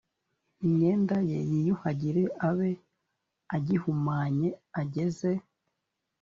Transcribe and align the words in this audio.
imyenda 0.65 1.15
ye 1.29 1.39
yiyuhagire 1.49 2.23
abe 2.47 2.71
agihumanye 3.55 4.49
ageze 4.81 5.31